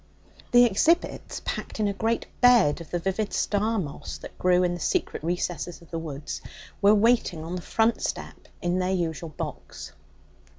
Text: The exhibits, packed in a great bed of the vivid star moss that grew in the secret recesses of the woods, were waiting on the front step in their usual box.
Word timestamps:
The 0.49 0.65
exhibits, 0.65 1.43
packed 1.45 1.79
in 1.79 1.87
a 1.87 1.93
great 1.93 2.25
bed 2.41 2.81
of 2.81 2.89
the 2.89 2.97
vivid 2.97 3.33
star 3.33 3.77
moss 3.77 4.17
that 4.17 4.35
grew 4.39 4.63
in 4.63 4.73
the 4.73 4.79
secret 4.79 5.23
recesses 5.23 5.79
of 5.79 5.91
the 5.91 5.99
woods, 5.99 6.41
were 6.81 6.95
waiting 6.95 7.43
on 7.43 7.53
the 7.53 7.61
front 7.61 8.01
step 8.01 8.47
in 8.63 8.79
their 8.79 8.89
usual 8.91 9.29
box. 9.29 9.91